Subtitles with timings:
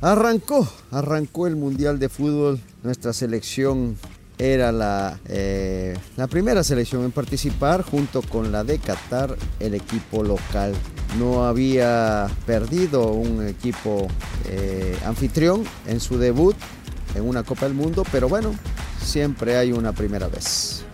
[0.00, 2.60] Arrancó, arrancó el Mundial de Fútbol.
[2.84, 3.96] Nuestra selección
[4.38, 10.22] era la, eh, la primera selección en participar junto con la de Qatar, el equipo
[10.22, 10.72] local.
[11.18, 14.06] No había perdido un equipo
[14.46, 16.54] eh, anfitrión en su debut
[17.16, 18.54] en una Copa del Mundo, pero bueno,
[19.02, 20.84] siempre hay una primera vez.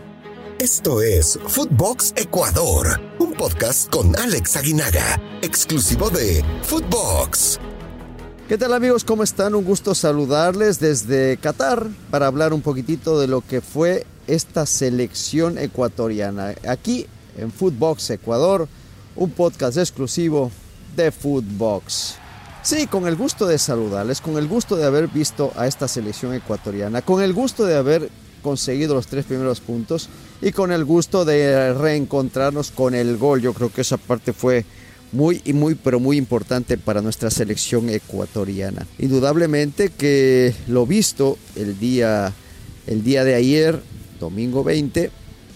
[0.59, 7.59] Esto es Footbox Ecuador, un podcast con Alex Aguinaga, exclusivo de Footbox.
[8.47, 9.05] ¿Qué tal amigos?
[9.05, 9.55] ¿Cómo están?
[9.55, 15.57] Un gusto saludarles desde Qatar para hablar un poquitito de lo que fue esta selección
[15.57, 16.55] ecuatoriana.
[16.69, 17.07] Aquí
[17.39, 18.69] en Footbox Ecuador,
[19.17, 20.51] un podcast exclusivo
[20.95, 22.17] de Footbox.
[22.63, 26.35] Sí, con el gusto de saludarles, con el gusto de haber visto a esta selección
[26.35, 28.11] ecuatoriana, con el gusto de haber
[28.43, 30.11] conseguido los tres primeros puntos
[30.43, 33.41] y con el gusto de reencontrarnos con el gol.
[33.41, 34.67] Yo creo que esa parte fue
[35.15, 38.87] muy y muy pero muy importante para nuestra selección ecuatoriana.
[38.99, 42.33] Indudablemente que lo visto el día
[42.87, 43.81] el día de ayer,
[44.21, 45.11] domingo 20,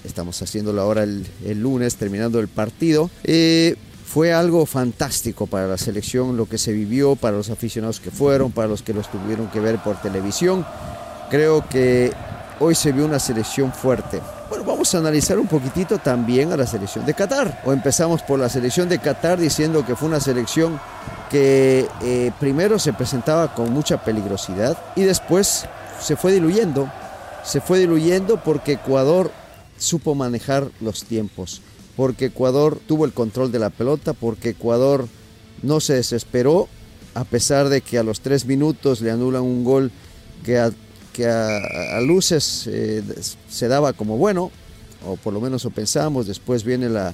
[0.04, 3.10] estamos haciéndolo ahora el, el lunes terminando el partido.
[3.24, 8.10] Eh, fue algo fantástico para la selección, lo que se vivió, para los aficionados que
[8.10, 10.64] fueron, para los que los tuvieron que ver por televisión.
[11.30, 12.10] Creo que
[12.58, 14.20] hoy se vio una selección fuerte.
[14.48, 17.60] Bueno, vamos a analizar un poquitito también a la selección de Qatar.
[17.66, 20.80] O empezamos por la selección de Qatar diciendo que fue una selección
[21.30, 25.66] que eh, primero se presentaba con mucha peligrosidad y después
[26.00, 26.90] se fue diluyendo.
[27.44, 29.30] Se fue diluyendo porque Ecuador
[29.76, 31.60] supo manejar los tiempos,
[31.94, 35.08] porque Ecuador tuvo el control de la pelota, porque Ecuador
[35.62, 36.68] no se desesperó,
[37.14, 39.92] a pesar de que a los tres minutos le anulan un gol
[40.42, 40.70] que a
[41.18, 43.02] que a, luces eh,
[43.50, 44.52] se daba como bueno,
[45.04, 47.12] o por lo menos lo pensamos, después viene la,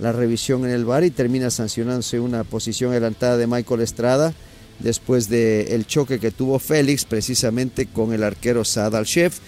[0.00, 4.34] la revisión en el bar y termina sancionándose una posición adelantada de Michael Estrada
[4.80, 9.38] después del el choque que tuvo Félix precisamente con el arquero Saad al-Chef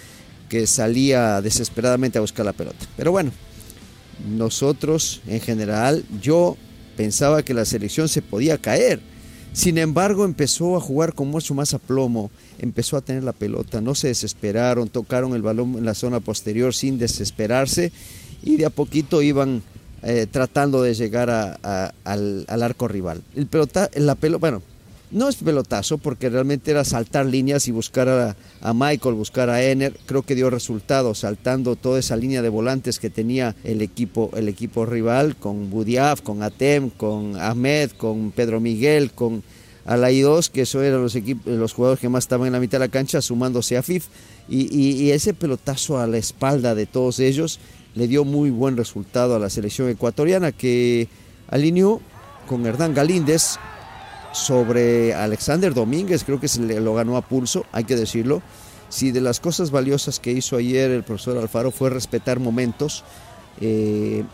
[0.48, 2.86] que salía desesperadamente a buscar la pelota.
[2.96, 3.32] Pero bueno,
[4.30, 6.56] nosotros en general, yo
[6.96, 9.00] pensaba que la selección se podía caer
[9.52, 13.94] sin embargo, empezó a jugar con mucho más aplomo, empezó a tener la pelota, no
[13.94, 17.92] se desesperaron, tocaron el balón en la zona posterior sin desesperarse
[18.42, 19.62] y de a poquito iban
[20.02, 23.22] eh, tratando de llegar al, arco rival.
[23.34, 24.62] El pelota, la pelota, bueno,
[25.10, 29.62] no es pelotazo porque realmente era saltar líneas y buscar a, a, Michael, buscar a
[29.62, 29.98] Ener.
[30.06, 34.48] Creo que dio resultado saltando toda esa línea de volantes que tenía el equipo, el
[34.48, 39.42] equipo rival con Budiaf, con Atem, con Ahmed, con Pedro Miguel, con
[39.84, 42.90] Alaidos, que eso eran los, los jugadores que más estaban en la mitad de la
[42.90, 44.06] cancha, sumándose a FIF.
[44.48, 47.60] Y, y ese pelotazo a la espalda de todos ellos
[47.94, 51.08] le dio muy buen resultado a la selección ecuatoriana que
[51.48, 52.00] alineó
[52.46, 53.58] con Hernán Galíndez,
[54.32, 58.42] sobre Alexander Domínguez, creo que se le, lo ganó a pulso, hay que decirlo.
[58.88, 63.04] Si de las cosas valiosas que hizo ayer el profesor Alfaro fue respetar momentos,
[63.60, 64.24] eh,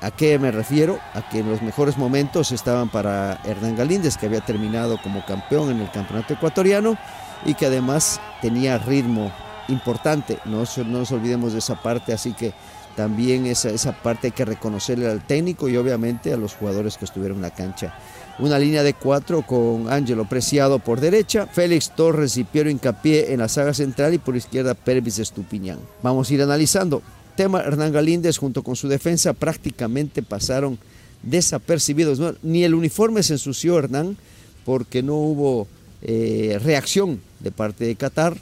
[0.00, 0.98] ¿a qué me refiero?
[1.14, 5.70] A que en los mejores momentos estaban para Hernán Galíndez, que había terminado como campeón
[5.70, 6.96] en el campeonato ecuatoriano
[7.44, 9.32] y que además tenía ritmo
[9.68, 12.54] importante, no, no nos olvidemos de esa parte, así que
[12.98, 17.04] también esa, esa parte hay que reconocerle al técnico y obviamente a los jugadores que
[17.04, 17.94] estuvieron en la cancha
[18.40, 23.38] una línea de cuatro con Ángelo Preciado por derecha, Félix Torres y Piero Incapié en
[23.38, 25.78] la saga central y por izquierda Pervis Estupiñán.
[26.02, 27.02] Vamos a ir analizando.
[27.36, 30.76] Tema Hernán Galíndez junto con su defensa prácticamente pasaron
[31.22, 32.20] desapercibidos.
[32.42, 34.16] Ni el uniforme se ensució Hernán
[34.64, 35.68] porque no hubo
[36.02, 38.36] eh, reacción de parte de Qatar.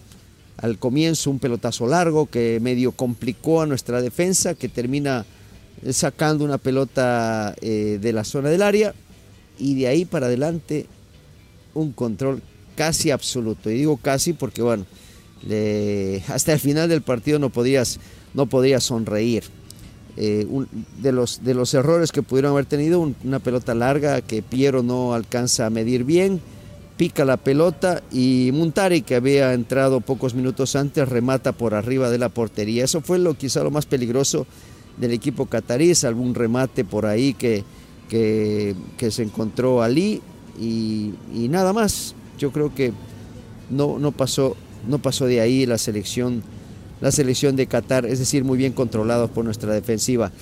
[0.58, 5.26] Al comienzo un pelotazo largo que medio complicó a nuestra defensa que termina
[5.90, 8.94] sacando una pelota eh, de la zona del área
[9.58, 10.86] y de ahí para adelante
[11.74, 12.42] un control
[12.74, 13.70] casi absoluto.
[13.70, 14.86] Y digo casi porque, bueno,
[16.28, 17.98] hasta el final del partido no podías,
[18.34, 19.44] no podías sonreír.
[20.18, 20.46] Eh,
[21.02, 25.12] de, los, de los errores que pudieron haber tenido, una pelota larga que Piero no
[25.12, 26.40] alcanza a medir bien,
[26.96, 32.18] pica la pelota y Muntari, que había entrado pocos minutos antes, remata por arriba de
[32.18, 32.84] la portería.
[32.84, 34.46] Eso fue lo quizá lo más peligroso
[34.96, 37.64] del equipo catarí, algún remate por ahí que,
[38.08, 40.22] que, se encontró Ali
[40.58, 41.12] y,
[41.50, 42.14] nada más.
[42.38, 42.92] Yo creo que
[43.70, 44.56] no, no, pasó,
[44.86, 46.42] no pasó de ahí la selección,
[47.00, 50.32] la selección de Qatar, es decir, muy bien controlado por nuestra defensiva.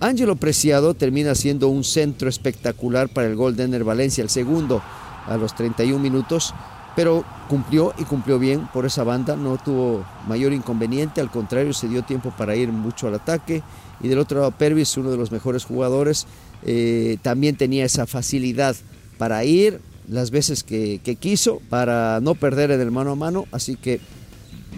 [0.00, 4.82] Ángelo Preciado termina siendo un centro espectacular para el gol de Ener Valencia, el segundo
[5.26, 6.54] a los 31 minutos,
[6.96, 11.88] pero cumplió y cumplió bien por esa banda, no tuvo mayor inconveniente, al contrario, se
[11.88, 13.62] dio tiempo para ir mucho al ataque.
[14.02, 16.26] Y del otro lado, Pervis, uno de los mejores jugadores,
[16.64, 18.76] eh, también tenía esa facilidad
[19.18, 23.76] para ir las veces que, quiso para no perder en el mano a mano, así
[23.76, 24.00] que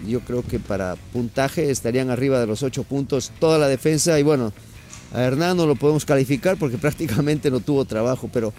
[0.07, 4.23] yo creo que para puntaje estarían arriba de los ocho puntos toda la defensa y
[4.23, 4.53] bueno,
[5.13, 8.53] a Hernán no lo podemos calificar porque prácticamente no tuvo trabajo, pero,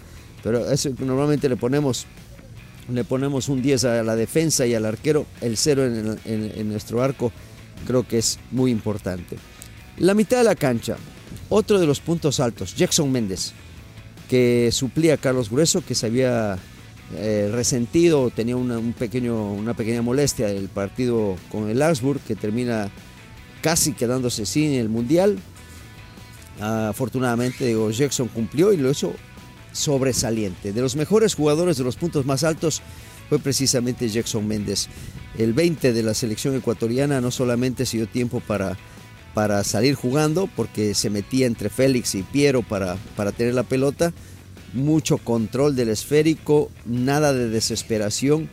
[0.45, 2.05] pero eso normalmente le ponemos,
[2.93, 5.85] le ponemos un 10 a la defensa y al arquero, el 0
[6.23, 7.31] en, nuestro arco
[7.87, 9.37] creo que es muy importante.
[9.97, 10.97] La mitad de la cancha,
[11.49, 13.53] otro de los puntos altos, Jackson Méndez,
[14.29, 16.59] que suplía a Carlos Grueso, que se había
[17.15, 22.35] eh, resentido, tenía una, un pequeño, una pequeña molestia del partido con el Augsburg, que
[22.35, 22.91] termina
[23.61, 25.39] casi quedándose sin el Mundial.
[26.61, 29.15] afortunadamente, digo, Jackson cumplió y lo hizo
[29.75, 30.73] sobresaliente.
[30.73, 32.81] De los mejores jugadores de los puntos más altos
[33.29, 34.87] fue precisamente Jackson Méndez.
[35.37, 38.77] El 20 de la selección ecuatoriana no solamente se dio tiempo para
[39.35, 44.13] para salir jugando porque se metía entre Félix y Piero para, para tener la pelota.
[44.73, 48.49] Mucho control del esférico, nada de desesperación.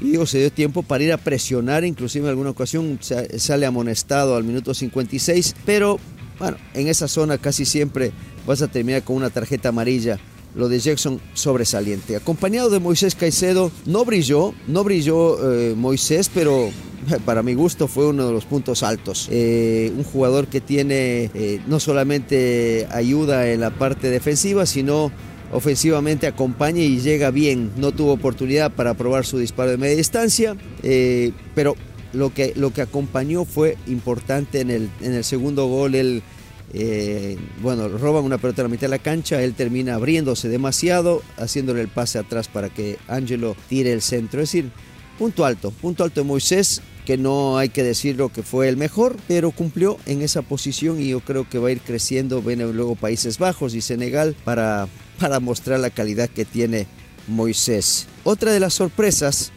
[0.00, 4.44] Y se dio tiempo para ir a presionar, inclusive en alguna ocasión sale amonestado al
[4.44, 5.98] minuto 56, pero
[6.38, 8.12] bueno, en esa zona casi siempre
[8.46, 10.18] vas a terminar con una tarjeta amarilla.
[10.56, 12.16] Lo de Jackson sobresaliente.
[12.16, 16.70] Acompañado de Moisés Caicedo, no brilló, no brilló eh, Moisés, pero
[17.26, 19.28] para mi gusto fue uno de los puntos altos.
[19.30, 25.12] Eh, un jugador que tiene eh, no solamente ayuda en la parte defensiva, sino
[25.52, 27.70] ofensivamente acompaña y llega bien.
[27.76, 30.56] No tuvo oportunidad para probar su disparo de media distancia,
[31.54, 31.76] pero
[32.16, 35.94] lo que, lo que acompañó fue importante en el, en el segundo gol.
[36.76, 41.22] Él, bueno, roban una pelota a la mitad de la cancha, él termina abriéndose demasiado,
[41.38, 44.42] haciéndole el pase atrás para que Angelo tire el centro.
[44.42, 44.70] Es decir,
[45.18, 49.16] punto alto, punto alto de Moisés que no hay que decirlo que fue el mejor,
[49.28, 52.42] pero cumplió en esa posición y yo creo que va a ir creciendo.
[52.42, 54.88] Viene luego Países Bajos y Senegal para,
[55.20, 56.88] para mostrar la calidad que tiene
[57.28, 58.08] Moisés.
[58.24, 59.52] Otra de las sorpresas,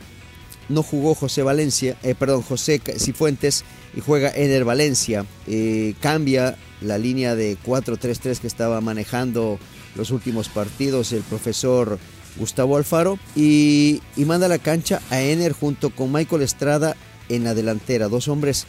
[0.70, 5.26] no jugó José Valencia, eh, perdón, José Cifuentes y juega Ener Valencia.
[5.48, 9.60] Eh, cambia la línea de 4-3-3 que estaba manejando
[9.96, 12.00] los últimos partidos el profesor
[12.38, 16.96] Gustavo Alfaro y, manda a la cancha a Ener junto con Michael Estrada
[17.28, 18.08] en la delantera.
[18.08, 18.66] Dos hombres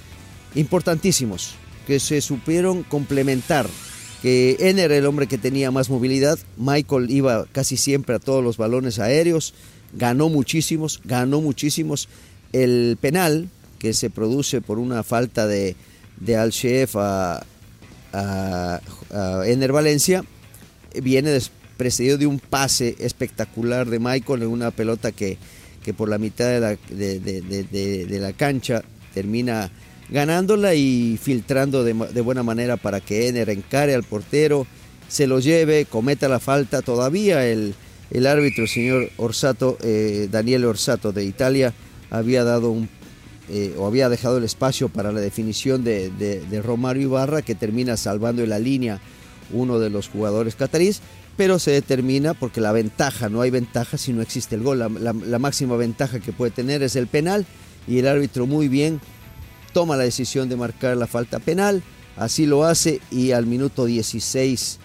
[0.54, 1.54] importantísimos
[1.86, 3.66] que se supieron complementar.
[4.22, 6.38] Que Ener el hombre que tenía más movilidad.
[6.56, 9.54] Michael iba casi siempre a todos los balones aéreos.
[9.92, 12.08] Ganó muchísimos, ganó muchísimos.
[12.52, 13.48] El penal
[13.80, 15.74] que se produce por una falta de,
[16.20, 16.52] de al
[16.94, 17.42] a,
[18.12, 18.80] a,
[19.46, 20.24] Ener Valencia
[21.02, 21.36] viene
[21.76, 25.38] precedido de un pase espectacular de Michael en una pelota que
[25.82, 28.82] que por la mitad de la, de, la cancha
[29.14, 29.70] termina
[30.10, 34.66] ganándola y filtrando de, buena manera para que Ener encare al portero,
[35.08, 36.82] se lo lleve, cometa la falta.
[36.82, 37.74] Todavía el,
[38.10, 41.72] el árbitro, el señor Orsato, eh, Daniel Orsato de Italia,
[42.10, 42.88] había dado un
[43.52, 48.42] eh, o había dejado el espacio para la definición de, Romario Ibarra, que termina salvando
[48.42, 49.00] en la línea
[49.52, 51.02] uno de los jugadores catarís
[51.36, 54.78] pero se determina porque la ventaja, no hay ventaja si no existe el gol.
[54.78, 57.46] La, máxima ventaja que puede tener es el penal
[57.88, 59.00] y el árbitro muy bien
[59.72, 61.82] toma la decisión de marcar la falta penal,
[62.16, 64.80] así lo hace y al minuto 16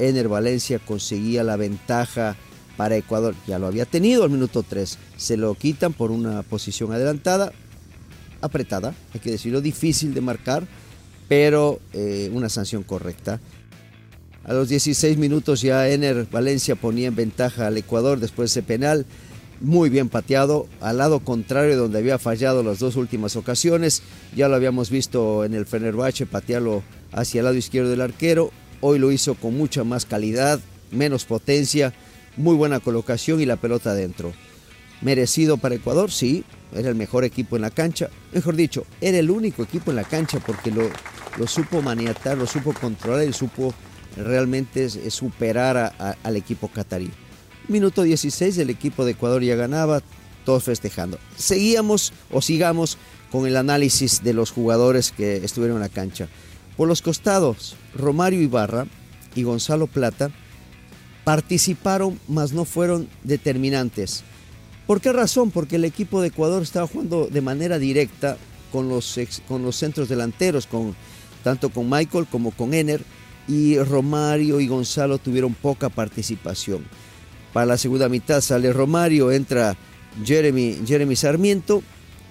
[0.00, 2.36] Ener Valencia conseguía la ventaja
[2.76, 3.36] para Ecuador.
[3.46, 7.52] Ya lo había tenido al minuto 3, se lo quitan por una posición adelantada,
[8.40, 10.66] apretada, hay que decirlo, difícil de marcar,
[11.28, 13.40] pero eh, una sanción correcta.
[14.44, 18.66] A los 16 minutos ya Ener Valencia ponía en ventaja al Ecuador después de ese
[18.66, 19.06] penal.
[19.60, 24.02] Muy bien pateado, al lado contrario donde había fallado las dos últimas ocasiones.
[24.34, 26.82] Ya lo habíamos visto en el Fenerbahce patearlo
[27.12, 28.50] hacia el lado izquierdo del arquero.
[28.80, 30.58] Hoy lo hizo con mucha más calidad,
[30.90, 31.92] menos potencia,
[32.38, 34.32] muy buena colocación y la pelota adentro.
[35.02, 36.44] Merecido para Ecuador, sí,
[36.74, 38.08] era el mejor equipo en la cancha.
[38.32, 40.88] Mejor dicho, era el único equipo en la cancha porque lo,
[41.38, 43.74] lo supo maniatar, lo supo controlar y supo
[44.16, 47.10] realmente superar al equipo catarí.
[47.68, 50.02] Minuto 16, el equipo de Ecuador ya ganaba,
[50.44, 51.18] todos festejando.
[51.36, 52.98] Seguíamos o sigamos
[53.30, 56.28] con el análisis de los jugadores que estuvieron en la cancha.
[56.76, 58.86] Por los costados, Romario Ibarra
[59.34, 60.30] y Gonzalo Plata
[61.24, 64.24] participaron, mas no fueron determinantes.
[64.90, 65.52] ¿Por qué razón?
[65.52, 68.36] Porque el equipo de Ecuador estaba jugando de manera directa
[68.72, 70.96] con los, con los centros delanteros, con,
[71.44, 73.00] tanto con Michael como con Ener
[73.46, 76.84] y Romario y Gonzalo tuvieron poca participación.
[77.52, 79.76] Para la segunda mitad sale Romario, entra
[80.24, 81.84] Jeremy, Jeremy Sarmiento,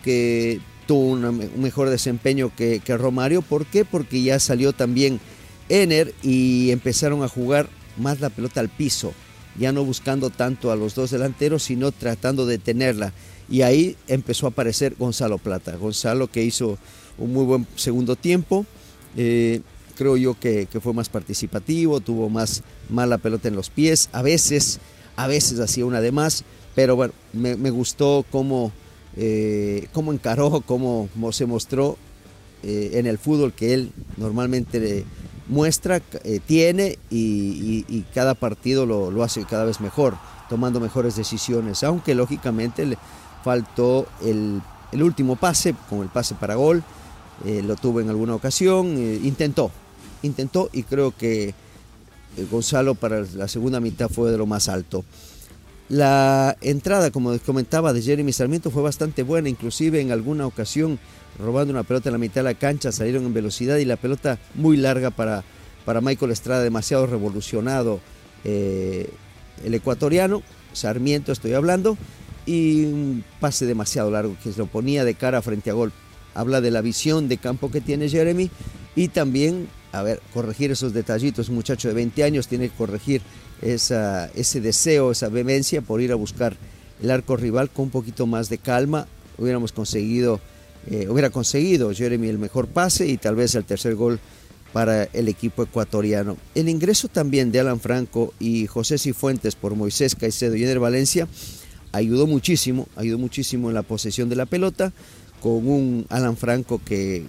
[0.03, 3.41] que tuvo un mejor desempeño que, que, Romario.
[3.41, 3.85] ¿Por qué?
[3.85, 5.21] Porque ya salió también
[5.69, 9.13] Ener y empezaron a jugar más la pelota al piso.
[9.57, 13.13] Ya no buscando tanto a los dos delanteros, sino tratando de tenerla.
[13.49, 15.75] Y ahí empezó a aparecer Gonzalo Plata.
[15.75, 16.77] Gonzalo que hizo
[17.17, 18.65] un muy buen segundo tiempo.
[19.17, 19.61] Eh,
[19.95, 24.09] creo yo que, fue más participativo, tuvo más mala pelota en los pies.
[24.11, 24.79] A veces,
[25.15, 26.43] a veces hacía una de más.
[26.75, 28.71] Pero bueno, me, gustó cómo,
[29.17, 31.97] eh, cómo encaró, cómo, se mostró
[32.63, 35.03] eh, en el fútbol que él normalmente
[35.49, 35.99] muestra,
[36.45, 40.15] tiene y, cada partido lo, hace cada vez mejor,
[40.47, 42.97] tomando mejores decisiones, aunque lógicamente le,
[43.43, 44.61] faltó el,
[44.93, 46.83] último pase, con el pase para gol,
[47.45, 49.71] eh, lo tuvo en alguna ocasión, eh, intentó,
[50.23, 51.53] intentó y creo que eh,
[52.51, 55.05] Gonzalo para la segunda mitad fue de lo más alto.
[55.89, 60.99] La entrada, como comentaba, de Jeremy Sarmiento fue bastante buena, inclusive en alguna ocasión
[61.39, 64.37] robando una pelota en la mitad de la cancha, salieron en velocidad y la pelota
[64.53, 65.43] muy larga para,
[65.85, 67.99] para Michael Estrada, demasiado revolucionado
[68.43, 69.07] el
[69.73, 70.43] ecuatoriano,
[70.73, 71.97] Sarmiento estoy hablando,
[72.45, 75.91] y un pase demasiado largo que se lo ponía de cara frente a gol.
[76.33, 78.49] Habla de la visión de campo que tiene Jeremy
[78.95, 81.49] y también, a ver, corregir esos detallitos.
[81.49, 83.21] Un muchacho de 20 años tiene que corregir
[83.61, 86.55] ese deseo, esa vehemencia por ir a buscar
[87.01, 89.07] el arco rival con un poquito más de calma.
[89.37, 90.39] Hubiéramos conseguido,
[90.87, 94.19] eh, hubiera conseguido Jeremy el mejor pase y tal vez el tercer gol
[94.73, 96.37] para el equipo ecuatoriano.
[96.53, 101.27] El ingreso también de Alan Franco y José Cifuentes por Moisés Caicedo y Eder Valencia
[101.91, 104.93] ayudó muchísimo, ayudó muchísimo en la posesión de la pelota,
[105.41, 107.25] con un Alan Franco que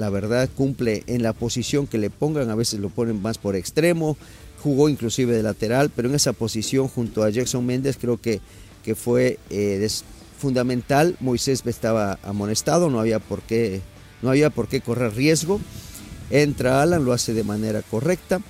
[0.00, 3.54] la verdad cumple en la posición que le pongan, a veces lo ponen más por
[3.54, 4.16] extremo,
[4.62, 8.40] jugó inclusive de lateral, pero en esa posición junto a Jackson Méndez creo que,
[8.82, 9.86] que fue eh,
[10.38, 11.16] fundamental.
[11.20, 13.82] Moisés estaba amonestado, no había por qué,
[14.22, 15.60] no había por qué correr riesgo.
[16.30, 18.40] Entra Alan, lo hace de manera correcta.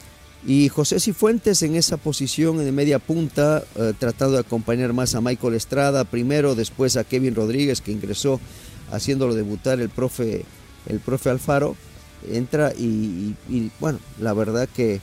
[0.47, 5.21] Y José Cifuentes en esa posición de media punta, eh, tratando de acompañar más a
[5.21, 8.40] Michael Estrada, primero, después a Kevin Rodríguez, que ingresó
[8.90, 10.45] haciéndolo debutar el profe,
[10.87, 11.76] el profe Alfaro,
[12.28, 13.34] entra y,
[13.80, 15.00] bueno, la verdad que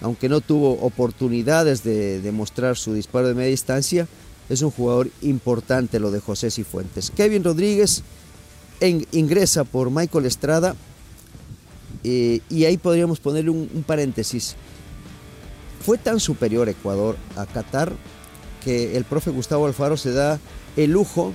[0.00, 4.06] aunque no tuvo oportunidades de demostrar su disparo de media distancia,
[4.48, 7.10] es un jugador importante lo de José Cifuentes.
[7.10, 8.02] Kevin Rodríguez
[9.10, 10.76] ingresa por Michael Estrada
[12.04, 14.54] eh, y ahí podríamos ponerle un paréntesis.
[15.84, 17.92] Fue tan superior Ecuador a Qatar
[18.64, 20.38] que el profe Gustavo Alfaro se da
[20.76, 21.32] el lujo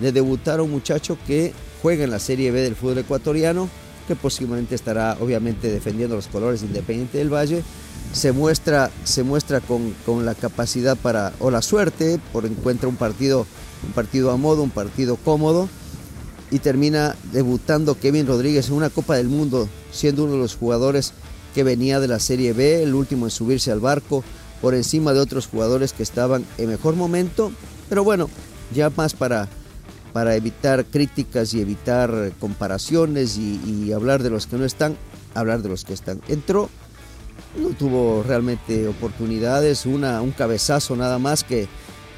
[0.00, 1.52] de debutar a un muchacho que
[1.86, 3.68] juega en la Serie B del fútbol ecuatoriano,
[4.08, 7.62] que posiblemente estará obviamente defendiendo los colores de Independiente del Valle.
[8.12, 12.96] Se muestra, se muestra con, con la capacidad para, o la suerte, por encuentra un
[12.96, 13.46] partido,
[13.86, 15.68] un partido a modo, un partido cómodo,
[16.50, 21.12] y termina debutando Kevin Rodríguez en una Copa del Mundo, siendo uno de los jugadores
[21.54, 24.24] que venía de la Serie B, el último en subirse al barco
[24.60, 27.52] por encima de otros jugadores que estaban en mejor momento,
[27.88, 28.28] pero bueno,
[28.74, 29.48] ya más para,
[30.16, 34.96] para evitar críticas y evitar comparaciones y, hablar de los que no están,
[35.34, 36.22] hablar de los que están.
[36.28, 36.70] Entró,
[37.60, 41.68] no tuvo realmente oportunidades, una, un cabezazo nada más que,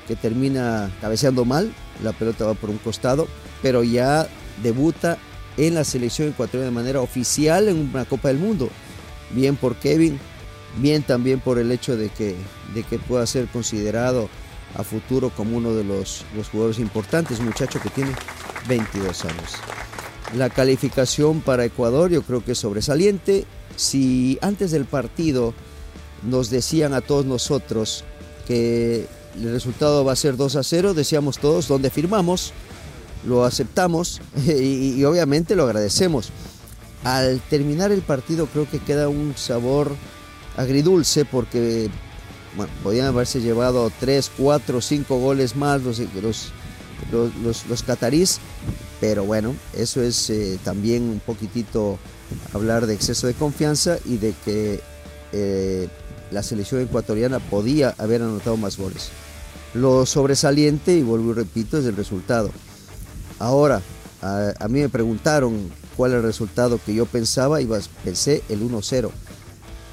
[0.07, 3.27] que termina cabeceando mal, la pelota va por un costado,
[3.63, 4.29] pero ya
[4.63, 5.19] debuta
[5.57, 8.69] en la selección ecuatoriana de manera oficial en una Copa del Mundo
[9.31, 10.21] bien por Kevin,
[10.81, 12.37] bien también por el hecho de que,
[12.77, 14.29] de que pueda ser considerado
[14.75, 18.13] a futuro como uno de los, los jugadores importantes, muchacho que tiene
[18.69, 19.53] 22 años.
[20.37, 23.47] La calificación para Ecuador yo creo que es sobresaliente.
[23.77, 25.55] Si antes del partido
[26.23, 28.05] nos decían a todos nosotros
[28.47, 29.07] que
[29.37, 32.53] el resultado va a ser 2 a 0, decíamos todos dónde firmamos,
[33.27, 36.31] lo aceptamos y obviamente lo agradecemos.
[37.05, 39.93] Al terminar el partido creo que queda un sabor
[40.57, 41.89] agridulce porque
[42.57, 48.39] bueno, podían haberse llevado 3, 4, 5 goles más los, los, los, catarís,
[49.01, 51.99] pero bueno, eso es eh, también un poquitito
[52.53, 54.81] hablar de exceso de confianza y de que
[55.33, 55.89] eh,
[56.31, 59.11] la selección ecuatoriana podía haber anotado más goles.
[59.75, 62.51] Lo sobresaliente, y vuelvo y repito, es el resultado.
[63.39, 63.83] Ahora,
[64.23, 67.69] a, a mí me preguntaron cuál era el resultado que yo pensaba y
[68.05, 69.11] pensé el 1-0.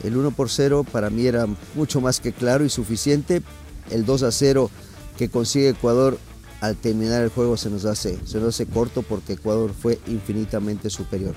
[0.06, 3.42] El 1 por 0 para mí era mucho más que claro y suficiente.
[3.90, 4.70] El 2 a 0
[5.18, 6.18] que consigue Ecuador
[6.62, 10.90] al terminar el juego se nos hace, se nos hace corto porque Ecuador fue infinitamente
[10.90, 11.34] superior.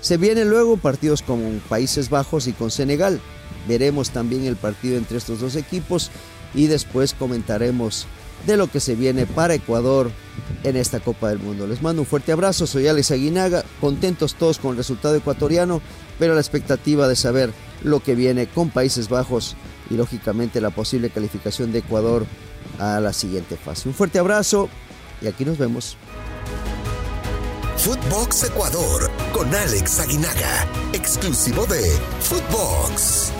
[0.00, 3.20] Se vienen luego partidos con Países Bajos y con Senegal.
[3.66, 6.10] Veremos también el partido entre estos dos equipos
[6.54, 8.06] y después comentaremos
[8.46, 10.10] de lo que se viene para Ecuador
[10.64, 11.66] en esta Copa del Mundo.
[11.66, 15.80] Les mando un fuerte abrazo, soy Alex Aguinaga, contentos todos con el resultado ecuatoriano,
[16.18, 17.52] pero la expectativa de saber
[17.82, 19.56] lo que viene con Países Bajos
[19.90, 22.26] y lógicamente la posible calificación de Ecuador
[22.78, 23.88] a la siguiente fase.
[23.88, 24.68] Un fuerte abrazo
[25.20, 25.96] y aquí nos vemos.
[27.76, 33.32] Footbox Ecuador con Alex Aguinaga, exclusivo de Footbox.